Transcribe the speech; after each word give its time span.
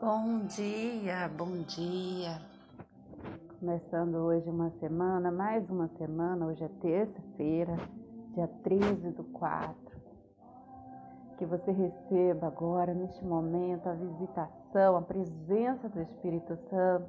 Bom 0.00 0.46
dia, 0.46 1.28
bom 1.36 1.50
dia. 1.66 2.40
Começando 3.58 4.14
hoje 4.14 4.48
uma 4.48 4.70
semana, 4.78 5.32
mais 5.32 5.68
uma 5.68 5.88
semana, 5.98 6.46
hoje 6.46 6.62
é 6.62 6.68
terça-feira, 6.80 7.76
dia 8.32 8.46
13 8.62 9.10
do 9.10 9.24
4. 9.24 9.74
Que 11.36 11.44
você 11.44 11.72
receba 11.72 12.46
agora, 12.46 12.94
neste 12.94 13.24
momento, 13.24 13.88
a 13.88 13.94
visitação, 13.94 14.96
a 14.96 15.02
presença 15.02 15.88
do 15.88 16.00
Espírito 16.00 16.56
Santo. 16.70 17.08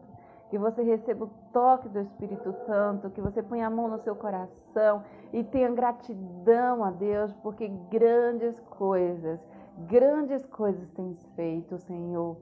Que 0.50 0.58
você 0.58 0.82
receba 0.82 1.26
o 1.26 1.32
toque 1.54 1.88
do 1.90 2.00
Espírito 2.00 2.52
Santo, 2.66 3.12
que 3.12 3.22
você 3.22 3.44
ponha 3.44 3.68
a 3.68 3.70
mão 3.70 3.88
no 3.88 4.00
seu 4.00 4.16
coração 4.16 5.04
e 5.32 5.44
tenha 5.44 5.70
gratidão 5.70 6.84
a 6.84 6.90
Deus, 6.90 7.32
porque 7.44 7.68
grandes 7.68 8.60
coisas, 8.62 9.40
grandes 9.78 10.44
coisas 10.48 10.90
tens 10.90 11.24
feito, 11.36 11.78
Senhor 11.78 12.36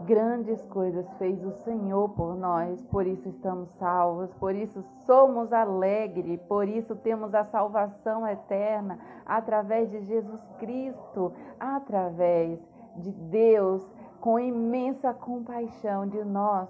Grandes 0.00 0.64
coisas 0.66 1.10
fez 1.14 1.44
o 1.44 1.50
Senhor 1.64 2.10
por 2.10 2.36
nós, 2.36 2.80
por 2.84 3.04
isso 3.04 3.28
estamos 3.28 3.68
salvos, 3.78 4.32
por 4.34 4.54
isso 4.54 4.80
somos 5.04 5.52
alegres, 5.52 6.40
por 6.42 6.68
isso 6.68 6.94
temos 6.94 7.34
a 7.34 7.44
salvação 7.44 8.26
eterna 8.26 8.98
através 9.26 9.90
de 9.90 10.00
Jesus 10.02 10.40
Cristo, 10.60 11.32
através 11.58 12.60
de 12.96 13.10
Deus 13.10 13.84
com 14.20 14.38
imensa 14.38 15.12
compaixão 15.12 16.06
de 16.06 16.24
nós, 16.24 16.68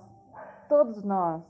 todos 0.66 1.02
nós. 1.04 1.42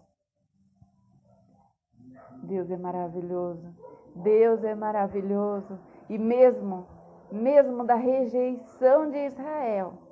Deus 2.42 2.68
é 2.70 2.76
maravilhoso, 2.76 3.72
Deus 4.16 4.64
é 4.64 4.74
maravilhoso 4.74 5.78
e 6.08 6.18
mesmo, 6.18 6.86
mesmo 7.30 7.84
da 7.84 7.94
rejeição 7.94 9.10
de 9.10 9.26
Israel, 9.26 10.07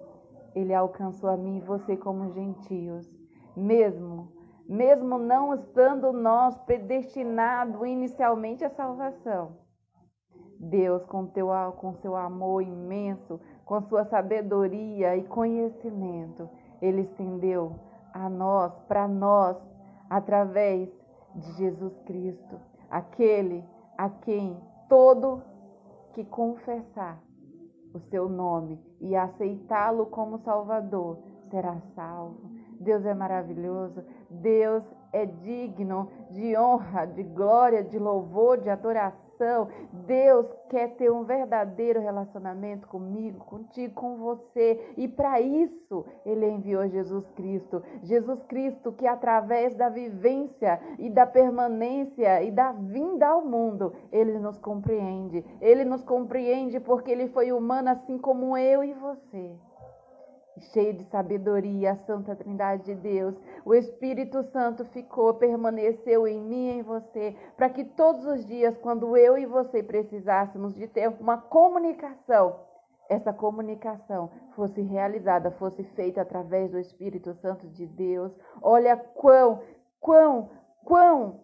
ele 0.56 0.72
alcançou 0.72 1.28
a 1.28 1.36
mim 1.36 1.58
e 1.58 1.60
você 1.60 1.98
como 1.98 2.32
gentios, 2.32 3.06
mesmo, 3.54 4.32
mesmo 4.66 5.18
não 5.18 5.54
estando 5.54 6.14
nós 6.14 6.56
predestinados 6.60 7.86
inicialmente 7.86 8.64
à 8.64 8.70
salvação. 8.70 9.58
Deus, 10.58 11.04
com, 11.04 11.26
teu, 11.26 11.48
com 11.76 11.92
seu 11.96 12.16
amor 12.16 12.62
imenso, 12.62 13.38
com 13.66 13.82
sua 13.82 14.06
sabedoria 14.06 15.14
e 15.14 15.24
conhecimento, 15.24 16.48
Ele 16.80 17.02
estendeu 17.02 17.78
a 18.14 18.30
nós, 18.30 18.72
para 18.88 19.06
nós, 19.06 19.58
através 20.08 20.88
de 21.34 21.52
Jesus 21.58 21.94
Cristo, 22.06 22.58
aquele 22.90 23.62
a 23.98 24.08
quem 24.08 24.58
todo 24.88 25.42
que 26.14 26.24
confessar 26.24 27.22
o 27.96 28.00
seu 28.10 28.28
nome 28.28 28.78
e 29.00 29.16
aceitá-lo 29.16 30.06
como 30.06 30.38
Salvador, 30.38 31.18
será 31.50 31.80
salvo. 31.94 32.50
Deus 32.78 33.04
é 33.04 33.14
maravilhoso, 33.14 34.04
Deus 34.28 34.84
é 35.12 35.24
digno 35.24 36.10
de 36.30 36.56
honra, 36.56 37.06
de 37.06 37.22
glória, 37.22 37.82
de 37.82 37.98
louvor, 37.98 38.58
de 38.58 38.68
adoração. 38.68 39.25
Deus 40.06 40.46
quer 40.68 40.96
ter 40.96 41.10
um 41.10 41.24
verdadeiro 41.24 42.00
relacionamento 42.00 42.86
comigo, 42.88 43.44
contigo, 43.44 43.94
com 43.94 44.16
você. 44.16 44.94
E 44.96 45.06
para 45.06 45.40
isso, 45.40 46.04
Ele 46.24 46.48
enviou 46.48 46.88
Jesus 46.88 47.28
Cristo. 47.30 47.82
Jesus 48.02 48.42
Cristo, 48.44 48.92
que 48.92 49.06
através 49.06 49.74
da 49.74 49.88
vivência 49.88 50.80
e 50.98 51.10
da 51.10 51.26
permanência 51.26 52.42
e 52.42 52.50
da 52.50 52.72
vinda 52.72 53.28
ao 53.28 53.44
mundo, 53.44 53.92
Ele 54.10 54.38
nos 54.38 54.58
compreende. 54.58 55.44
Ele 55.60 55.84
nos 55.84 56.02
compreende 56.02 56.80
porque 56.80 57.10
Ele 57.10 57.28
foi 57.28 57.52
humano 57.52 57.90
assim 57.90 58.18
como 58.18 58.56
eu 58.56 58.82
e 58.82 58.92
você 58.94 59.56
cheio 60.72 60.94
de 60.94 61.04
sabedoria, 61.04 61.92
a 61.92 61.96
Santa 62.06 62.34
Trindade 62.34 62.84
de 62.84 62.94
Deus. 62.94 63.34
O 63.64 63.74
Espírito 63.74 64.42
Santo 64.44 64.84
ficou, 64.86 65.34
permaneceu 65.34 66.26
em 66.26 66.40
mim 66.40 66.68
e 66.68 66.78
em 66.78 66.82
você, 66.82 67.36
para 67.56 67.68
que 67.68 67.84
todos 67.84 68.24
os 68.26 68.44
dias, 68.46 68.76
quando 68.78 69.16
eu 69.16 69.36
e 69.36 69.46
você 69.46 69.82
precisássemos 69.82 70.74
de 70.74 70.86
ter 70.86 71.08
uma 71.20 71.38
comunicação, 71.38 72.60
essa 73.08 73.32
comunicação 73.32 74.30
fosse 74.54 74.80
realizada, 74.80 75.50
fosse 75.52 75.84
feita 75.94 76.22
através 76.22 76.70
do 76.70 76.78
Espírito 76.78 77.34
Santo 77.34 77.68
de 77.68 77.86
Deus. 77.86 78.32
Olha 78.60 78.96
quão, 78.96 79.62
quão, 80.00 80.50
quão 80.84 81.40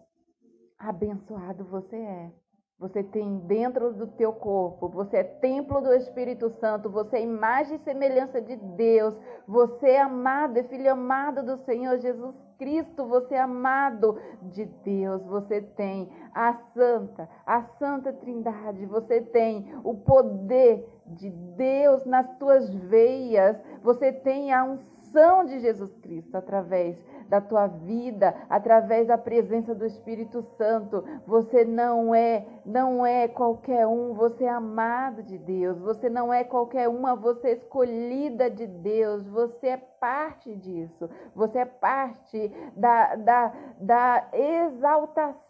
abençoado 0.77 1.63
você 1.63 1.95
é. 1.95 2.42
Você 2.83 3.01
tem 3.01 3.37
dentro 3.47 3.93
do 3.93 4.07
teu 4.07 4.33
corpo, 4.33 4.89
você 4.89 5.19
é 5.19 5.23
templo 5.23 5.79
do 5.79 5.93
Espírito 5.93 6.49
Santo, 6.49 6.89
você 6.89 7.15
é 7.15 7.23
imagem 7.23 7.77
e 7.77 7.79
semelhança 7.79 8.41
de 8.41 8.57
Deus, 8.57 9.17
você 9.47 9.91
é 9.91 10.01
amado, 10.01 10.57
é 10.57 10.63
filho 10.63 10.91
amado 10.91 11.45
do 11.45 11.63
Senhor 11.63 11.97
Jesus 11.99 12.35
Cristo, 12.57 13.05
você 13.05 13.35
é 13.35 13.39
amado 13.39 14.19
de 14.51 14.65
Deus, 14.65 15.23
você 15.23 15.61
tem 15.61 16.11
a 16.35 16.55
santa, 16.73 17.29
a 17.45 17.63
santa 17.79 18.11
Trindade, 18.11 18.85
você 18.85 19.21
tem 19.21 19.73
o 19.81 19.95
poder 19.95 20.85
de 21.07 21.29
Deus 21.29 22.05
nas 22.05 22.37
tuas 22.37 22.69
veias, 22.69 23.55
você 23.81 24.11
tem 24.11 24.51
a 24.51 24.65
unção 24.65 25.02
de 25.13 25.59
Jesus 25.59 25.95
Cristo 25.97 26.35
através 26.35 26.97
da 27.29 27.39
tua 27.39 27.67
vida, 27.67 28.35
através 28.49 29.07
da 29.07 29.17
presença 29.17 29.75
do 29.75 29.85
Espírito 29.85 30.41
Santo. 30.57 31.03
Você 31.27 31.63
não 31.63 32.15
é, 32.15 32.45
não 32.65 33.05
é 33.05 33.27
qualquer 33.27 33.85
um, 33.85 34.13
você 34.13 34.45
é 34.45 34.49
amado 34.49 35.21
de 35.21 35.37
Deus. 35.37 35.79
Você 35.79 36.09
não 36.09 36.33
é 36.33 36.43
qualquer 36.43 36.89
uma, 36.89 37.15
você 37.15 37.49
é 37.49 37.53
escolhida 37.53 38.49
de 38.49 38.65
Deus. 38.65 39.27
Você 39.27 39.67
é 39.67 39.77
parte 39.77 40.55
disso. 40.55 41.09
Você 41.35 41.59
é 41.59 41.65
parte 41.65 42.51
da, 42.75 43.15
da, 43.15 43.53
da 43.79 44.27
exaltação 44.33 45.42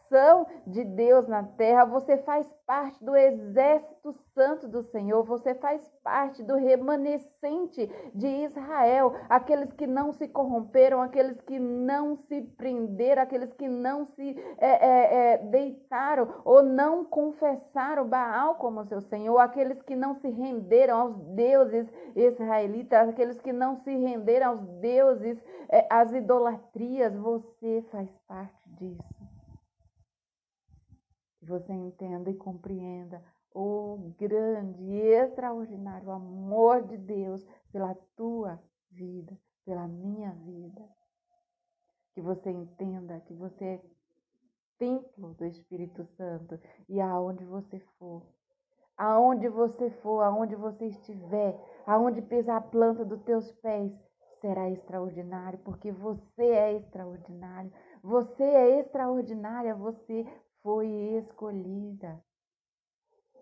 de 0.67 0.83
Deus 0.83 1.27
na 1.27 1.43
terra. 1.43 1.85
Você 1.85 2.17
faz 2.17 2.47
parte 2.65 3.03
do 3.03 3.15
exército 3.15 4.13
santo 4.33 4.67
do 4.67 4.81
Senhor. 4.83 5.23
Você 5.23 5.55
faz 5.55 5.81
parte 6.03 6.43
do 6.43 6.55
remanescente 6.55 7.89
de 8.13 8.27
Israel. 8.27 9.13
Aqueles 9.29 9.71
que 9.73 9.87
não 9.87 10.13
se 10.13 10.27
corromperam, 10.27 11.01
aqueles 11.01 11.41
que 11.41 11.59
não 11.59 12.15
se 12.15 12.41
prenderam, 12.41 13.21
aqueles 13.23 13.51
que 13.53 13.67
não 13.67 14.05
se 14.05 14.37
é, 14.57 14.67
é, 14.67 15.33
é, 15.33 15.37
deitaram 15.37 16.41
ou 16.45 16.61
não 16.61 17.05
confessaram 17.05 18.07
Baal 18.07 18.55
como 18.55 18.85
seu 18.85 19.01
Senhor, 19.01 19.37
aqueles 19.39 19.81
que 19.81 19.95
não 19.95 20.15
se 20.15 20.29
renderam 20.29 20.99
aos 20.99 21.15
deuses 21.35 21.87
israelitas, 22.15 23.09
aqueles 23.09 23.39
que 23.41 23.51
não 23.51 23.77
se 23.77 23.95
renderam 23.95 24.51
aos 24.51 24.67
deuses, 24.79 25.37
é, 25.69 25.87
às 25.89 26.11
idolatrias, 26.13 27.15
você 27.15 27.83
faz 27.91 28.09
parte 28.27 28.69
disso. 28.77 29.22
Que 31.43 31.49
você 31.49 31.73
entenda 31.73 32.29
e 32.29 32.35
compreenda 32.35 33.21
o 33.53 34.13
grande 34.17 34.81
e 34.81 35.01
extraordinário 35.13 36.09
amor 36.09 36.83
de 36.87 36.97
Deus 36.97 37.45
pela 37.69 37.93
tua 38.15 38.57
vida, 38.89 39.37
pela 39.65 39.85
minha 39.85 40.31
vida. 40.31 40.81
Que 42.13 42.21
você 42.21 42.49
entenda 42.49 43.19
que 43.27 43.33
você 43.33 43.65
é 43.65 43.81
templo 44.79 45.33
do 45.33 45.45
Espírito 45.45 46.05
Santo 46.15 46.57
e 46.87 47.01
aonde 47.01 47.43
você 47.43 47.77
for, 47.99 48.25
aonde 48.97 49.49
você 49.49 49.89
for, 49.89 50.21
aonde 50.21 50.55
você 50.55 50.85
estiver, 50.85 51.59
aonde 51.85 52.21
pisar 52.21 52.55
a 52.55 52.61
planta 52.61 53.03
dos 53.03 53.21
teus 53.23 53.51
pés, 53.51 53.91
será 54.39 54.69
extraordinário, 54.69 55.59
porque 55.59 55.91
você 55.91 56.45
é 56.45 56.77
extraordinário. 56.77 57.69
Você 58.01 58.43
é 58.43 58.79
extraordinária, 58.79 59.75
você 59.75 60.25
foi 60.63 60.87
escolhida. 61.19 62.23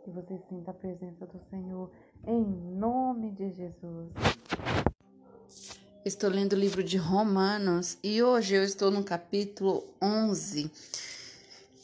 Que 0.04 0.10
você 0.10 0.42
sinta 0.50 0.72
a 0.72 0.74
presença 0.74 1.28
do 1.28 1.40
Senhor 1.52 1.92
em 2.26 2.44
nome 2.44 3.32
de 3.32 3.52
Jesus. 3.52 4.12
Estou 6.04 6.32
lendo 6.32 6.54
o 6.54 6.60
livro 6.60 6.84
de 6.84 6.98
Romanos 6.98 8.00
e 8.04 8.24
hoje 8.24 8.56
eu 8.56 8.64
estou 8.64 8.90
no 8.90 9.04
capítulo 9.04 9.84
11. 10.02 10.72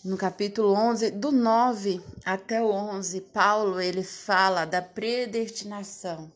No 0.04 0.18
capítulo 0.18 0.74
11, 0.74 1.12
do 1.12 1.32
9 1.32 2.02
até 2.26 2.60
o 2.64 2.72
11, 2.72 3.22
Paulo 3.22 3.80
ele 3.80 4.04
fala 4.04 4.66
da 4.66 4.82
predestinação. 4.82 6.32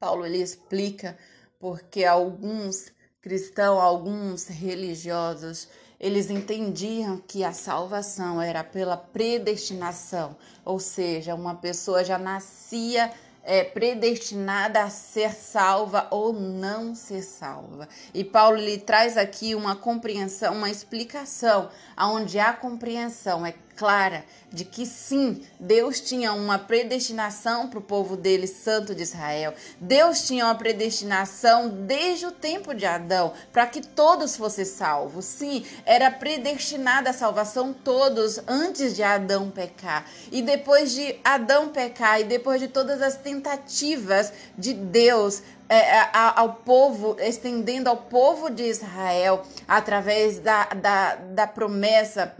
Paulo 0.00 0.26
ele 0.26 0.42
explica 0.42 1.16
porque 1.60 2.04
alguns 2.04 2.90
cristãos, 3.20 3.78
alguns 3.78 4.48
religiosos, 4.48 5.68
eles 6.00 6.30
entendiam 6.30 7.22
que 7.28 7.44
a 7.44 7.52
salvação 7.52 8.40
era 8.40 8.64
pela 8.64 8.96
predestinação, 8.96 10.34
ou 10.64 10.80
seja, 10.80 11.34
uma 11.34 11.54
pessoa 11.54 12.02
já 12.02 12.18
nascia 12.18 13.12
é, 13.44 13.64
predestinada 13.64 14.82
a 14.82 14.90
ser 14.90 15.32
salva 15.32 16.06
ou 16.10 16.32
não 16.32 16.94
ser 16.94 17.22
salva. 17.22 17.88
E 18.14 18.24
Paulo 18.24 18.56
lhe 18.56 18.78
traz 18.78 19.16
aqui 19.16 19.54
uma 19.54 19.76
compreensão, 19.76 20.54
uma 20.54 20.70
explicação, 20.70 21.68
onde 21.98 22.38
a 22.38 22.52
compreensão 22.52 23.44
é 23.44 23.52
clara 23.80 24.26
de 24.52 24.62
que 24.62 24.84
sim, 24.84 25.42
Deus 25.58 26.00
tinha 26.00 26.34
uma 26.34 26.58
predestinação 26.58 27.66
para 27.66 27.78
o 27.78 27.82
povo 27.82 28.14
dele, 28.14 28.46
santo 28.46 28.94
de 28.94 29.02
Israel. 29.02 29.54
Deus 29.80 30.26
tinha 30.26 30.44
uma 30.44 30.54
predestinação 30.54 31.70
desde 31.86 32.26
o 32.26 32.32
tempo 32.32 32.74
de 32.74 32.84
Adão, 32.84 33.32
para 33.50 33.66
que 33.66 33.80
todos 33.80 34.36
fossem 34.36 34.66
salvos. 34.66 35.24
Sim, 35.24 35.64
era 35.86 36.10
predestinada 36.10 37.08
a 37.08 37.14
salvação 37.14 37.72
todos 37.72 38.38
antes 38.46 38.94
de 38.94 39.02
Adão 39.02 39.50
pecar. 39.50 40.04
E 40.30 40.42
depois 40.42 40.92
de 40.92 41.18
Adão 41.24 41.70
pecar, 41.70 42.20
e 42.20 42.24
depois 42.24 42.60
de 42.60 42.68
todas 42.68 43.00
as 43.00 43.16
tentativas 43.16 44.30
de 44.58 44.74
Deus 44.74 45.42
é, 45.70 46.08
ao 46.12 46.54
povo, 46.54 47.16
estendendo 47.18 47.88
ao 47.88 47.96
povo 47.96 48.50
de 48.50 48.64
Israel, 48.64 49.42
através 49.66 50.38
da, 50.38 50.64
da, 50.64 51.14
da 51.14 51.46
promessa 51.46 52.36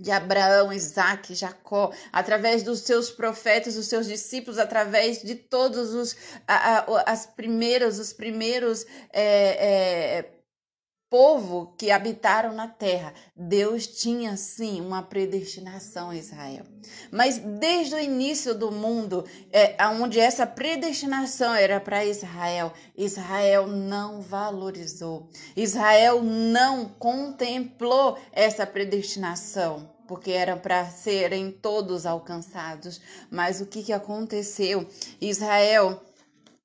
de 0.00 0.10
Abraão, 0.10 0.72
Isaac, 0.72 1.34
Jacó, 1.34 1.92
através 2.10 2.62
dos 2.62 2.80
seus 2.80 3.10
profetas, 3.10 3.74
dos 3.74 3.86
seus 3.86 4.06
discípulos, 4.06 4.58
através 4.58 5.22
de 5.22 5.34
todos 5.34 5.92
os 5.92 6.16
a, 6.48 6.78
a, 6.78 7.12
as 7.12 7.26
primeiras, 7.26 7.98
os 7.98 8.10
primeiros 8.10 8.86
é, 9.12 10.16
é, 10.22 10.39
povo 11.10 11.74
que 11.76 11.90
habitaram 11.90 12.54
na 12.54 12.68
terra. 12.68 13.12
Deus 13.36 13.86
tinha 13.86 14.36
sim 14.36 14.80
uma 14.80 15.02
predestinação 15.02 16.10
a 16.10 16.16
Israel. 16.16 16.64
Mas 17.10 17.38
desde 17.38 17.96
o 17.96 17.98
início 17.98 18.54
do 18.54 18.70
mundo, 18.70 19.24
é, 19.52 19.76
onde 19.88 20.20
essa 20.20 20.46
predestinação 20.46 21.52
era 21.52 21.80
para 21.80 22.04
Israel, 22.04 22.72
Israel 22.96 23.66
não 23.66 24.22
valorizou. 24.22 25.28
Israel 25.56 26.22
não 26.22 26.88
contemplou 26.88 28.16
essa 28.32 28.64
predestinação 28.64 29.90
porque 30.06 30.32
era 30.32 30.56
para 30.56 30.86
serem 30.86 31.52
todos 31.52 32.04
alcançados. 32.04 33.00
Mas 33.30 33.60
o 33.60 33.66
que, 33.66 33.80
que 33.80 33.92
aconteceu? 33.92 34.84
Israel 35.20 36.02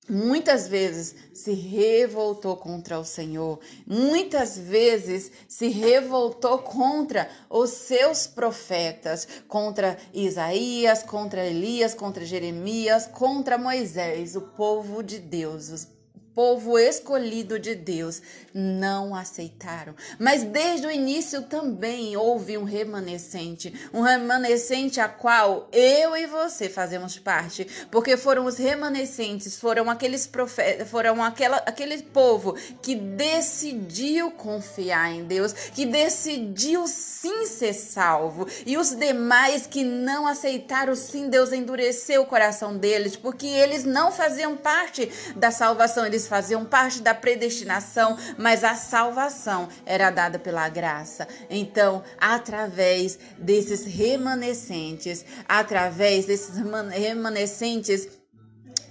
Muitas 0.07 0.67
vezes 0.67 1.15
se 1.33 1.51
revoltou 1.51 2.55
contra 2.55 2.99
o 2.99 3.03
Senhor, 3.03 3.59
muitas 3.87 4.55
vezes 4.55 5.31
se 5.47 5.67
revoltou 5.69 6.59
contra 6.59 7.27
os 7.49 7.71
seus 7.71 8.27
profetas, 8.27 9.27
contra 9.47 9.97
Isaías, 10.13 11.01
contra 11.01 11.43
Elias, 11.43 11.95
contra 11.95 12.23
Jeremias, 12.23 13.07
contra 13.07 13.57
Moisés, 13.57 14.35
o 14.35 14.41
povo 14.41 15.01
de 15.01 15.17
Deus, 15.17 15.87
povo 16.35 16.77
escolhido 16.77 17.57
de 17.57 17.73
Deus 17.73 18.21
não 18.53 19.15
aceitaram. 19.15 19.95
Mas 20.19 20.43
desde 20.43 20.85
o 20.85 20.91
início 20.91 21.43
também 21.43 22.17
houve 22.17 22.57
um 22.57 22.65
remanescente, 22.65 23.73
um 23.93 24.01
remanescente 24.01 24.99
a 24.99 25.07
qual 25.07 25.69
eu 25.71 26.15
e 26.15 26.27
você 26.27 26.67
fazemos 26.67 27.17
parte, 27.17 27.65
porque 27.89 28.17
foram 28.17 28.45
os 28.45 28.57
remanescentes, 28.57 29.57
foram 29.57 29.89
aqueles 29.89 30.27
profetas, 30.27 30.89
foram 30.89 31.23
aquela, 31.23 31.57
aquele 31.57 32.01
povo 32.03 32.53
que 32.81 32.95
decidiu 32.95 34.31
confiar 34.31 35.11
em 35.13 35.23
Deus, 35.23 35.53
que 35.53 35.85
decidiu 35.85 36.85
sim 36.87 37.45
ser 37.45 37.73
salvo, 37.73 38.47
e 38.65 38.77
os 38.77 38.91
demais 38.91 39.65
que 39.65 39.83
não 39.83 40.27
aceitaram 40.27 40.95
sim, 40.95 41.29
Deus 41.29 41.53
endureceu 41.53 42.23
o 42.23 42.25
coração 42.25 42.77
deles, 42.77 43.15
porque 43.15 43.47
eles 43.47 43.85
não 43.85 44.11
faziam 44.11 44.57
parte 44.57 45.09
da 45.35 45.51
salvação, 45.51 46.05
eles 46.05 46.24
faziam 46.27 46.65
parte 46.65 47.01
da 47.01 47.13
predestinação, 47.13 48.17
mas 48.37 48.63
a 48.63 48.75
salvação 48.75 49.69
era 49.85 50.09
dada 50.09 50.39
pela 50.39 50.67
graça. 50.69 51.27
Então, 51.49 52.03
através 52.19 53.17
desses 53.37 53.85
remanescentes, 53.85 55.25
através 55.47 56.25
desses 56.25 56.55
remanescentes 56.91 58.07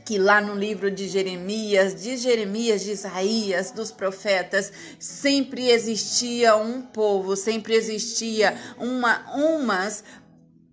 que 0.05 0.19
lá 0.19 0.41
no 0.41 0.55
livro 0.55 0.91
de 0.91 1.09
Jeremias, 1.09 1.95
de 1.95 2.17
Jeremias, 2.17 2.83
de 2.83 2.91
Isaías, 2.91 3.71
dos 3.71 3.91
profetas, 3.91 4.71
sempre 4.99 5.71
existia 5.71 6.57
um 6.57 6.83
povo, 6.83 7.35
sempre 7.35 7.75
existia 7.75 8.55
uma 8.79 9.25
umas 9.35 10.05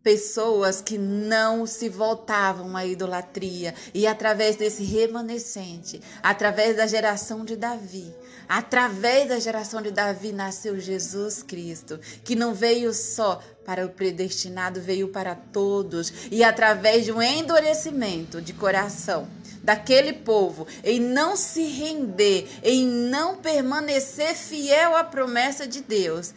pessoas 0.04 0.82
que 0.82 0.98
não 0.98 1.66
se 1.66 1.88
voltavam 1.88 2.76
à 2.76 2.86
idolatria. 2.86 3.74
E 3.94 4.08
através 4.08 4.56
desse 4.56 4.84
remanescente, 4.84 6.02
através 6.22 6.78
da 6.78 6.88
geração 6.88 7.46
de 7.46 7.56
Davi, 7.56 8.14
através 8.50 9.30
da 9.30 9.40
geração 9.40 9.82
de 9.82 9.92
Davi 9.92 10.32
nasceu 10.32 10.80
Jesus 10.80 11.44
Cristo, 11.44 12.00
que 12.24 12.36
não 12.36 12.54
veio 12.54 12.94
só 12.94 13.42
para 13.66 13.86
o 13.86 13.90
predestinado, 13.90 14.82
veio 14.82 15.10
para 15.10 15.36
todos. 15.36 16.12
E 16.32 16.44
através 16.44 17.06
de 17.06 17.12
um 17.12 17.22
endurecimento 17.22 18.42
de 18.42 18.54
coração 18.54 19.28
daquele 19.64 20.14
povo, 20.14 20.66
em 20.84 21.00
não 21.00 21.36
se 21.36 21.62
render, 21.62 22.50
em 22.64 22.88
não 22.88 23.38
permanecer 23.38 24.36
fiel 24.36 24.96
à 24.96 25.04
promessa 25.04 25.68
de 25.68 25.82
Deus, 25.82 26.34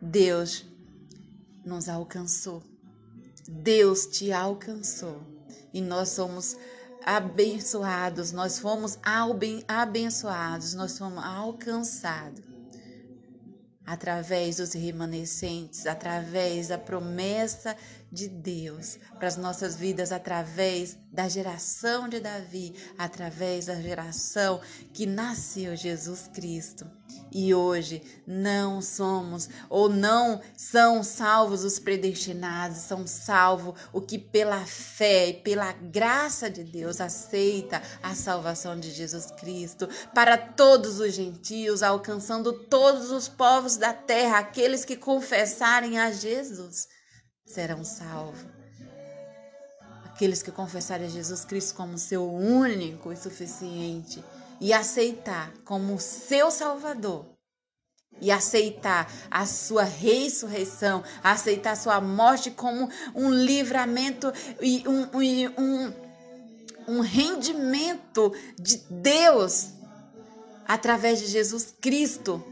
Deus 0.00 0.64
nos 1.64 1.88
alcançou 1.88 2.69
Deus 3.50 4.06
te 4.06 4.32
alcançou. 4.32 5.20
E 5.72 5.80
nós 5.80 6.10
somos 6.10 6.56
abençoados, 7.04 8.32
nós 8.32 8.58
fomos 8.58 8.98
abençoados, 9.66 10.74
nós 10.74 10.96
fomos 10.96 11.22
alcançados 11.24 12.50
através 13.84 14.58
dos 14.58 14.72
remanescentes, 14.72 15.84
através 15.84 16.68
da 16.68 16.78
promessa 16.78 17.76
de 18.10 18.28
Deus 18.28 18.98
para 19.18 19.28
as 19.28 19.36
nossas 19.36 19.76
vidas, 19.76 20.10
através 20.10 20.98
da 21.12 21.28
geração 21.28 22.08
de 22.08 22.20
Davi, 22.20 22.74
através 22.98 23.66
da 23.66 23.80
geração 23.80 24.60
que 24.92 25.06
nasceu 25.06 25.76
Jesus 25.76 26.28
Cristo. 26.32 26.90
E 27.32 27.54
hoje 27.54 28.02
não 28.26 28.80
somos 28.80 29.48
ou 29.68 29.88
não 29.88 30.40
são 30.56 31.02
salvos 31.02 31.64
os 31.64 31.78
predestinados, 31.78 32.78
são 32.78 33.06
salvos 33.06 33.74
o 33.92 34.00
que 34.00 34.18
pela 34.18 34.64
fé 34.64 35.28
e 35.28 35.34
pela 35.34 35.72
graça 35.72 36.50
de 36.50 36.64
Deus 36.64 37.00
aceita 37.00 37.82
a 38.02 38.14
salvação 38.14 38.78
de 38.78 38.90
Jesus 38.90 39.30
Cristo 39.32 39.88
para 40.14 40.36
todos 40.36 40.98
os 40.98 41.14
gentios, 41.14 41.82
alcançando 41.82 42.52
todos 42.52 43.10
os 43.10 43.28
povos 43.28 43.76
da 43.76 43.92
terra, 43.92 44.38
aqueles 44.38 44.84
que 44.84 44.96
confessarem 44.96 45.98
a 45.98 46.10
Jesus 46.10 46.88
serão 47.50 47.84
salvos. 47.84 48.46
Aqueles 50.04 50.42
que 50.42 50.50
confessarem 50.50 51.06
a 51.06 51.10
Jesus 51.10 51.44
Cristo 51.44 51.74
como 51.74 51.98
seu 51.98 52.30
único 52.32 53.12
e 53.12 53.16
suficiente 53.16 54.22
e 54.60 54.72
aceitar 54.72 55.52
como 55.64 55.98
seu 55.98 56.50
Salvador 56.50 57.26
e 58.20 58.30
aceitar 58.30 59.10
a 59.30 59.46
sua 59.46 59.84
ressurreição, 59.84 61.02
aceitar 61.22 61.72
a 61.72 61.76
sua 61.76 62.00
morte 62.00 62.50
como 62.50 62.90
um 63.14 63.30
livramento 63.30 64.32
e 64.60 64.84
um, 64.86 65.08
um, 65.58 65.92
um 66.86 67.00
rendimento 67.00 68.34
de 68.58 68.76
Deus 68.90 69.70
através 70.66 71.20
de 71.20 71.26
Jesus 71.26 71.74
Cristo. 71.80 72.44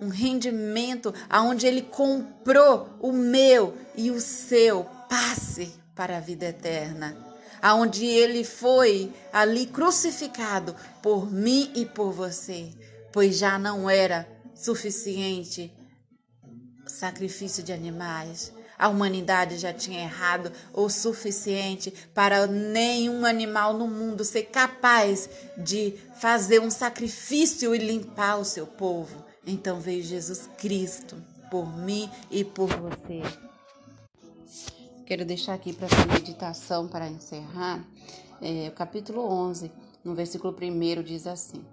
Um 0.00 0.08
rendimento 0.08 1.12
aonde 1.28 1.66
ele 1.66 1.82
comprou 1.82 2.88
o 3.00 3.12
meu 3.12 3.76
e 3.96 4.10
o 4.10 4.20
seu 4.20 4.84
passe 5.08 5.72
para 5.94 6.16
a 6.16 6.20
vida 6.20 6.46
eterna 6.46 7.28
aonde 7.60 8.06
ele 8.06 8.44
foi 8.44 9.12
ali 9.32 9.66
crucificado 9.66 10.74
por 11.02 11.30
mim 11.30 11.70
e 11.74 11.84
por 11.84 12.12
você, 12.12 12.70
pois 13.12 13.36
já 13.36 13.58
não 13.58 13.88
era 13.88 14.28
suficiente 14.54 15.72
sacrifício 16.86 17.62
de 17.62 17.72
animais. 17.72 18.52
A 18.78 18.88
humanidade 18.88 19.58
já 19.58 19.72
tinha 19.72 20.00
errado 20.00 20.52
o 20.72 20.88
suficiente 20.88 21.92
para 22.14 22.46
nenhum 22.46 23.26
animal 23.26 23.74
no 23.74 23.88
mundo 23.88 24.24
ser 24.24 24.44
capaz 24.44 25.28
de 25.56 25.94
fazer 26.20 26.60
um 26.60 26.70
sacrifício 26.70 27.74
e 27.74 27.78
limpar 27.78 28.36
o 28.36 28.44
seu 28.44 28.66
povo. 28.66 29.27
Então 29.46 29.80
veio 29.80 30.02
Jesus 30.02 30.48
Cristo 30.58 31.16
por 31.50 31.66
mim 31.78 32.10
e 32.30 32.44
por 32.44 32.68
você. 32.68 33.22
Quero 35.06 35.24
deixar 35.24 35.54
aqui 35.54 35.72
para 35.72 35.86
essa 35.86 36.06
meditação, 36.06 36.86
para 36.86 37.08
encerrar, 37.08 37.82
é, 38.42 38.68
o 38.68 38.72
capítulo 38.72 39.22
11, 39.22 39.72
no 40.04 40.14
versículo 40.14 40.54
1 40.54 41.02
diz 41.02 41.26
assim. 41.26 41.64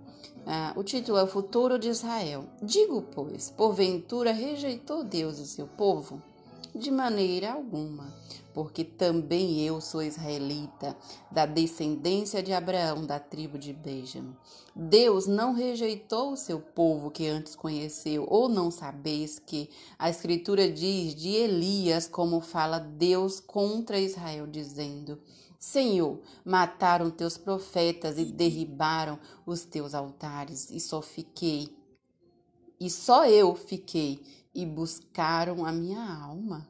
Ah, 0.48 0.74
o 0.76 0.84
título 0.84 1.18
é 1.18 1.24
O 1.24 1.28
Futuro 1.28 1.78
de 1.78 1.90
Israel. 1.90 2.46
Digo, 2.62 3.02
pois, 3.02 3.50
porventura 3.50 4.32
rejeitou 4.32 5.04
Deus 5.04 5.40
o 5.40 5.46
seu 5.46 5.68
povo? 5.68 6.22
De 6.78 6.92
maneira 6.92 7.54
alguma, 7.54 8.14
porque 8.54 8.84
também 8.84 9.62
eu 9.62 9.80
sou 9.80 10.04
israelita, 10.04 10.94
da 11.32 11.46
descendência 11.46 12.44
de 12.44 12.52
Abraão, 12.52 13.06
da 13.06 13.18
tribo 13.18 13.58
de 13.58 13.72
Benjamim. 13.72 14.36
Deus 14.76 15.26
não 15.26 15.54
rejeitou 15.54 16.34
o 16.34 16.36
seu 16.36 16.60
povo 16.60 17.10
que 17.10 17.28
antes 17.28 17.56
conheceu, 17.56 18.28
ou 18.30 18.50
não 18.50 18.70
sabeis 18.70 19.40
que 19.40 19.70
a 19.98 20.10
Escritura 20.10 20.70
diz 20.70 21.16
de 21.16 21.30
Elias, 21.30 22.10
como 22.10 22.42
fala 22.42 22.78
Deus 22.78 23.40
contra 23.40 23.98
Israel, 23.98 24.46
dizendo: 24.46 25.18
Senhor, 25.58 26.20
mataram 26.44 27.10
teus 27.10 27.38
profetas 27.38 28.18
e 28.18 28.26
derribaram 28.26 29.18
os 29.46 29.64
teus 29.64 29.94
altares, 29.94 30.70
e 30.70 30.82
só 30.82 31.02
fiquei, 31.02 31.70
e 32.78 32.90
só 32.90 33.26
eu 33.26 33.56
fiquei, 33.56 34.22
e 34.56 34.66
buscaram 34.66 35.66
a 35.66 35.72
minha 35.72 36.02
alma. 36.02 36.68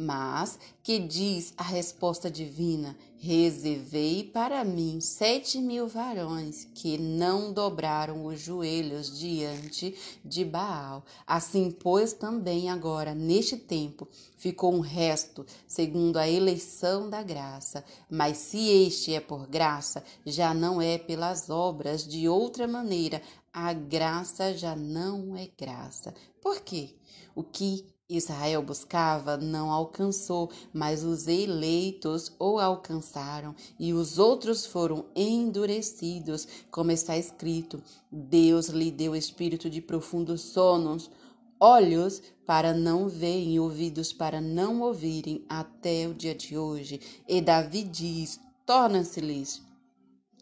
Mas 0.00 0.60
que 0.80 1.00
diz 1.00 1.52
a 1.56 1.64
resposta 1.64 2.30
divina: 2.30 2.96
Reservei 3.18 4.22
para 4.22 4.62
mim 4.62 5.00
sete 5.00 5.58
mil 5.58 5.88
varões 5.88 6.68
que 6.72 6.96
não 6.96 7.52
dobraram 7.52 8.24
os 8.24 8.40
joelhos 8.40 9.18
diante 9.18 9.96
de 10.24 10.44
Baal. 10.44 11.04
Assim, 11.26 11.72
pois, 11.72 12.12
também 12.12 12.70
agora, 12.70 13.12
neste 13.12 13.56
tempo, 13.56 14.06
ficou 14.36 14.72
um 14.72 14.78
resto, 14.78 15.44
segundo 15.66 16.16
a 16.16 16.28
eleição 16.28 17.10
da 17.10 17.20
graça. 17.20 17.84
Mas 18.08 18.36
se 18.36 18.68
este 18.86 19.14
é 19.14 19.20
por 19.20 19.48
graça, 19.48 20.04
já 20.24 20.54
não 20.54 20.80
é 20.80 20.96
pelas 20.96 21.50
obras, 21.50 22.06
de 22.06 22.28
outra 22.28 22.68
maneira, 22.68 23.20
a 23.60 23.72
graça 23.72 24.56
já 24.56 24.76
não 24.76 25.36
é 25.36 25.50
graça. 25.58 26.14
Por 26.40 26.60
quê? 26.60 26.94
O 27.34 27.42
que 27.42 27.84
Israel 28.08 28.62
buscava 28.62 29.36
não 29.36 29.72
alcançou, 29.72 30.48
mas 30.72 31.02
os 31.02 31.26
eleitos 31.26 32.32
o 32.38 32.60
alcançaram 32.60 33.56
e 33.76 33.92
os 33.92 34.16
outros 34.16 34.64
foram 34.64 35.06
endurecidos, 35.14 36.46
como 36.70 36.92
está 36.92 37.18
escrito: 37.18 37.82
Deus 38.12 38.68
lhe 38.68 38.92
deu 38.92 39.16
espírito 39.16 39.68
de 39.68 39.80
profundos 39.80 40.40
sonos, 40.40 41.10
olhos 41.58 42.22
para 42.46 42.72
não 42.72 43.08
verem 43.08 43.58
ouvidos 43.58 44.12
para 44.12 44.40
não 44.40 44.82
ouvirem 44.82 45.44
até 45.48 46.06
o 46.06 46.14
dia 46.14 46.34
de 46.34 46.56
hoje. 46.56 47.00
E 47.26 47.40
Davi 47.40 47.82
diz: 47.82 48.38
torna-se-lhes 48.64 49.67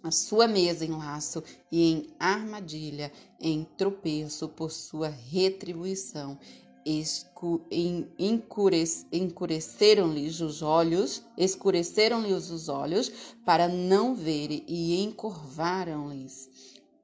a 0.06 0.10
sua 0.10 0.46
mesa 0.46 0.84
em 0.84 0.90
laço 0.90 1.42
e 1.70 1.92
em 1.92 2.06
armadilha, 2.18 3.12
em 3.40 3.64
tropeço 3.76 4.48
por 4.48 4.70
sua 4.70 5.08
retribuição 5.08 6.38
encureceram-lhes 9.10 10.40
os 10.40 10.62
olhos, 10.62 11.24
escureceram-lhes 11.36 12.50
os 12.50 12.68
olhos 12.68 13.10
para 13.44 13.66
não 13.68 14.14
verem 14.14 14.62
e 14.68 15.02
encurvaram-lhes 15.02 16.48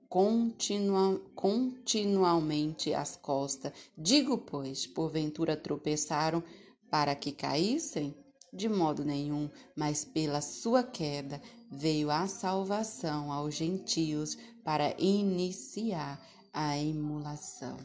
continua, 0.09 1.19
continuamente 1.35 2.93
as 2.93 3.17
costas. 3.17 3.73
Digo, 3.97 4.37
pois, 4.37 4.87
porventura 4.87 5.57
tropeçaram 5.57 6.45
para 6.91 7.15
que 7.15 7.33
caíssem? 7.33 8.15
De 8.53 8.69
modo 8.69 9.07
nenhum, 9.07 9.49
mas 9.75 10.05
pela 10.05 10.43
sua 10.43 10.83
queda 10.83 11.41
veio 11.73 12.11
a 12.11 12.27
salvação 12.27 13.33
aos 13.33 13.55
gentios 13.55 14.37
para 14.63 14.95
iniciar 14.99 16.21
a 16.53 16.77
emulação. 16.77 17.79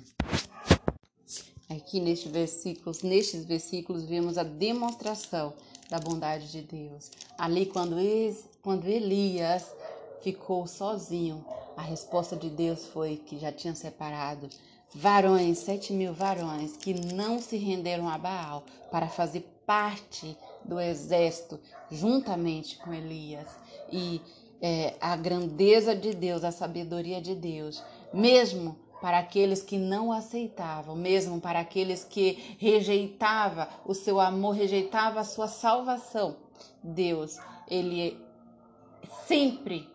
Aqui 1.70 2.02
nestes 2.02 2.30
versículos, 2.30 3.02
nestes 3.02 3.46
versículos 3.46 4.04
vemos 4.04 4.38
a 4.38 4.44
demonstração 4.44 5.54
da 5.90 6.00
bondade 6.00 6.52
de 6.52 6.62
Deus. 6.62 7.12
Ali 7.38 7.66
quando, 7.66 7.96
quando 8.62 8.86
Elias 8.86 9.66
ficou 10.22 10.68
sozinho, 10.68 11.46
a 11.78 11.82
resposta 11.82 12.36
de 12.36 12.50
Deus 12.50 12.86
foi 12.88 13.16
que 13.16 13.40
já 13.40 13.54
tinha 13.54 13.74
separado 13.74 14.50
varões, 14.94 15.60
sete 15.60 15.94
mil 15.94 16.14
varões, 16.14 16.76
que 16.76 16.94
não 17.14 17.40
se 17.40 17.56
renderam 17.56 18.10
a 18.10 18.18
Baal 18.18 18.66
para 18.92 19.08
fazer 19.08 19.42
parte 19.66 20.38
do 20.64 20.80
exército 20.80 21.60
juntamente 21.92 22.78
com 22.78 22.94
Elias. 22.94 23.48
E 23.92 24.22
é, 24.62 24.96
a 25.00 25.16
grandeza 25.16 25.96
de 25.96 26.14
Deus, 26.14 26.44
a 26.44 26.52
sabedoria 26.52 27.22
de 27.22 27.36
Deus, 27.36 27.84
mesmo 28.14 28.78
para 29.02 29.20
aqueles 29.20 29.62
que 29.62 29.78
não 29.78 30.12
aceitavam, 30.12 30.96
mesmo 30.96 31.40
para 31.40 31.60
aqueles 31.60 32.04
que 32.04 32.56
rejeitava 32.58 33.70
o 33.86 33.94
seu 33.94 34.20
amor, 34.20 34.56
rejeitava 34.56 35.20
a 35.20 35.24
sua 35.24 35.48
salvação. 35.48 36.38
Deus, 36.84 37.38
ele 37.68 38.18
sempre 39.28 39.88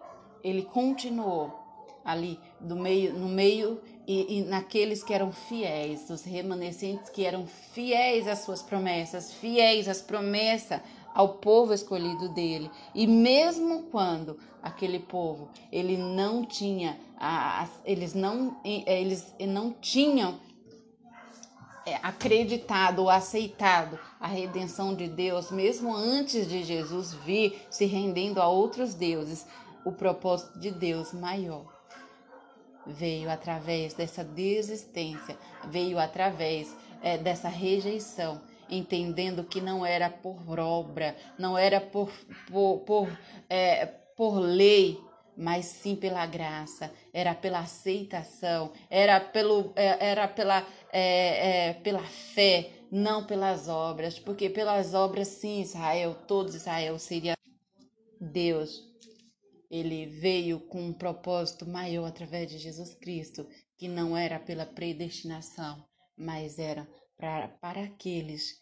ele 0.43 0.63
continuou 0.63 1.59
ali 2.05 2.39
do 2.59 2.75
meio, 2.75 3.15
no 3.15 3.29
meio 3.29 3.81
e, 4.07 4.39
e, 4.39 4.43
naqueles 4.43 5.05
que 5.05 5.15
eram 5.15 5.31
fiéis, 5.31 6.11
os 6.11 6.25
remanescentes 6.25 7.09
que 7.09 7.25
eram 7.25 7.47
fiéis 7.47 8.27
às 8.27 8.41
suas 8.41 8.61
promessas, 8.61 9.33
fiéis 9.33 9.87
às 9.87 10.03
promessas 10.03 10.81
ao 11.15 11.35
povo 11.35 11.73
escolhido 11.73 12.29
dele. 12.29 12.71
E 12.95 13.07
mesmo 13.07 13.85
quando 13.85 14.39
aquele 14.63 14.99
povo 14.99 15.49
ele 15.71 15.97
não 15.97 16.45
tinha 16.45 16.99
eles 17.85 18.15
não 18.15 18.61
eles 18.65 19.35
não 19.41 19.73
tinham 19.73 20.41
é, 21.85 21.97
acreditado 21.97 23.01
ou 23.01 23.11
aceitado 23.11 23.99
a 24.21 24.29
redenção 24.29 24.95
de 24.95 25.09
Deus, 25.09 25.51
mesmo 25.51 25.95
antes 25.95 26.49
de 26.49 26.63
Jesus 26.63 27.13
vir 27.13 27.67
se 27.71 27.87
rendendo 27.87 28.41
a 28.41 28.47
outros 28.47 28.95
deuses, 28.95 29.47
o 29.85 29.91
propósito 29.91 30.61
de 30.61 30.71
Deus 30.71 31.13
maior 31.13 31.83
veio 32.87 33.31
através 33.31 33.95
dessa 33.95 34.25
desistência, 34.25 35.37
veio 35.69 35.99
através 35.99 36.75
é, 37.03 37.19
dessa 37.19 37.49
rejeição 37.49 38.41
entendendo 38.69 39.45
que 39.45 39.61
não 39.61 39.85
era 39.85 40.09
por 40.11 40.59
obra, 40.59 41.17
não 41.39 41.57
era 41.57 41.81
por, 41.81 42.11
por, 42.51 42.81
por, 42.81 43.19
é, 43.49 43.87
por 43.87 44.39
lei, 44.39 44.99
mas 45.37 45.67
sim 45.67 45.97
pela 45.97 46.27
graça, 46.27 46.93
era 47.13 47.35
pela 47.35 47.61
aceitação, 47.61 48.73
era, 48.91 49.19
pelo, 49.21 49.73
é, 49.77 50.11
era 50.11 50.29
pela, 50.29 50.67
é, 50.93 51.69
é, 51.69 51.73
pela 51.75 52.03
fé, 52.03 52.71
não 52.91 53.25
pelas 53.25 53.69
obras, 53.69 54.19
porque 54.19 54.51
pelas 54.51 54.95
obras, 54.95 55.29
sim, 55.29 55.63
Israel, 55.63 56.15
todo 56.27 56.55
Israel 56.55 56.99
seria 56.99 57.35
Deus. 58.21 58.91
Ele 59.71 60.05
veio 60.05 60.61
com 60.61 60.83
um 60.83 60.93
propósito 60.93 61.67
maior 61.67 62.07
através 62.07 62.51
de 62.51 62.59
Jesus 62.59 62.95
Cristo, 62.95 63.49
que 63.79 63.89
não 63.89 64.15
era 64.15 64.39
pela 64.39 64.67
predestinação, 64.67 65.83
mas 66.17 66.59
era 66.59 66.87
para, 67.23 67.47
para 67.47 67.85
aqueles 67.85 68.61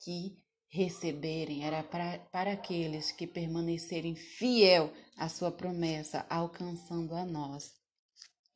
que 0.00 0.36
receberem, 0.68 1.64
era 1.64 1.80
para, 1.84 2.18
para 2.32 2.52
aqueles 2.54 3.12
que 3.12 3.24
permanecerem 3.24 4.16
fiel 4.16 4.92
à 5.16 5.28
sua 5.28 5.52
promessa, 5.52 6.26
alcançando 6.28 7.14
a 7.14 7.24
nós. 7.24 7.70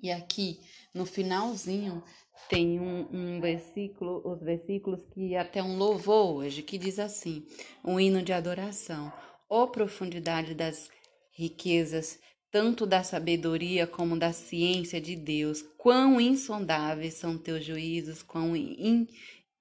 E 0.00 0.11
aqui, 0.11 0.58
no 0.92 1.06
finalzinho, 1.06 2.02
tem 2.49 2.80
um, 2.80 3.08
um 3.12 3.40
versículo, 3.40 4.28
os 4.28 4.40
versículos 4.40 5.00
que 5.14 5.37
até 5.37 5.62
um 5.62 5.78
louvor 5.78 6.34
hoje, 6.34 6.61
que 6.61 6.76
diz 6.76 6.99
assim: 6.99 7.46
um 7.84 8.00
hino 8.00 8.23
de 8.23 8.32
adoração. 8.32 9.12
Ó 9.49 9.62
oh, 9.62 9.68
profundidade 9.68 10.52
das 10.52 10.90
riquezas, 11.30 12.18
tanto 12.50 12.84
da 12.87 13.04
sabedoria 13.04 13.87
como 13.87 14.18
da 14.18 14.32
ciência 14.32 15.00
de 15.00 15.14
Deus, 15.14 15.62
quão 15.78 16.20
insondáveis 16.20 17.14
são 17.14 17.38
teus 17.38 17.64
juízos, 17.64 18.20
quão 18.20 18.56
in, 18.56 19.06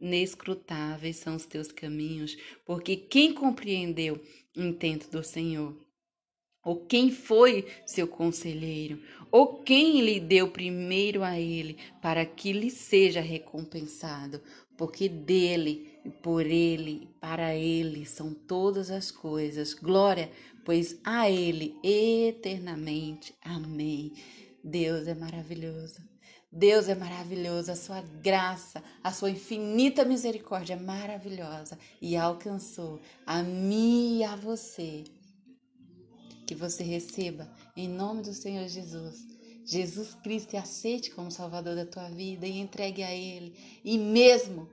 inescrutáveis 0.04 1.16
são 1.16 1.36
os 1.36 1.46
teus 1.46 1.72
caminhos, 1.72 2.36
porque 2.66 2.96
quem 2.96 3.34
compreendeu 3.34 4.22
o 4.56 4.62
intento 4.62 5.10
do 5.10 5.24
Senhor? 5.24 5.76
Ou 6.64 6.86
quem 6.86 7.12
foi 7.12 7.68
seu 7.86 8.08
conselheiro? 8.08 9.02
Ou 9.32 9.64
quem 9.64 10.02
lhe 10.02 10.20
deu 10.20 10.50
primeiro 10.50 11.24
a 11.24 11.40
ele, 11.40 11.78
para 12.02 12.26
que 12.26 12.54
lhe 12.54 12.70
seja 12.70 13.20
recompensado? 13.20 14.42
Porque 14.78 15.10
dele, 15.10 16.00
por 16.22 16.46
ele, 16.46 17.10
para 17.20 17.56
ele 17.56 18.06
são 18.06 18.34
todas 18.34 18.90
as 18.90 19.12
coisas. 19.12 19.74
Glória, 19.74 20.32
pois 20.64 20.98
a 21.04 21.30
ele 21.30 21.76
eternamente. 21.84 23.36
Amém. 23.42 24.14
Deus 24.64 25.08
é 25.08 25.14
maravilhoso. 25.14 26.13
Deus 26.56 26.88
é 26.88 26.94
maravilhoso, 26.94 27.72
a 27.72 27.76
sua 27.76 28.02
graça, 28.22 28.84
a 29.04 29.12
sua 29.12 29.32
infinita 29.32 30.06
misericórdia 30.06 30.76
é 30.76 30.80
maravilhosa 30.80 31.80
e 32.00 32.16
alcançou 32.16 33.00
a 33.26 33.42
mim 33.42 34.20
e 34.20 34.24
a 34.24 34.36
você. 34.36 35.04
Que 36.46 36.54
você 36.54 36.84
receba 36.84 37.52
em 37.76 37.90
nome 37.90 38.22
do 38.22 38.34
Senhor 38.34 38.68
Jesus. 38.68 39.26
Jesus 39.66 40.14
Cristo 40.14 40.54
e 40.54 40.58
aceite 40.58 41.10
como 41.10 41.32
Salvador 41.32 41.76
da 41.76 41.88
tua 41.88 42.08
vida 42.10 42.46
e 42.46 42.60
entregue 42.60 43.02
a 43.02 43.12
Ele. 43.12 43.56
E 43.84 43.98
mesmo 43.98 44.70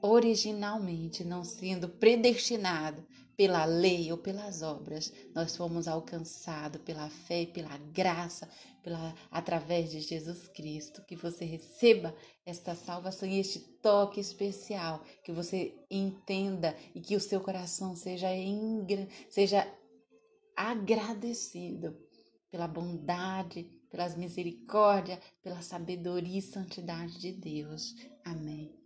originalmente, 0.00 1.22
não 1.22 1.44
sendo 1.44 1.86
predestinado 1.86 3.04
pela 3.40 3.64
lei 3.64 4.12
ou 4.12 4.18
pelas 4.18 4.60
obras, 4.60 5.10
nós 5.34 5.56
fomos 5.56 5.88
alcançados 5.88 6.82
pela 6.82 7.08
fé 7.08 7.40
e 7.40 7.46
pela 7.46 7.74
graça, 7.90 8.46
pela 8.82 9.14
através 9.30 9.90
de 9.90 10.02
Jesus 10.02 10.46
Cristo, 10.48 11.02
que 11.06 11.16
você 11.16 11.46
receba 11.46 12.14
esta 12.44 12.74
salvação 12.74 13.26
e 13.26 13.40
este 13.40 13.58
toque 13.80 14.20
especial, 14.20 15.02
que 15.24 15.32
você 15.32 15.74
entenda 15.90 16.76
e 16.94 17.00
que 17.00 17.16
o 17.16 17.20
seu 17.20 17.40
coração 17.40 17.96
seja 17.96 18.28
seja 19.30 19.66
agradecido 20.54 21.96
pela 22.50 22.68
bondade, 22.68 23.62
pelas 23.90 24.18
misericórdias, 24.18 25.18
pela 25.42 25.62
sabedoria 25.62 26.40
e 26.40 26.42
santidade 26.42 27.18
de 27.18 27.32
Deus. 27.32 27.96
Amém. 28.22 28.79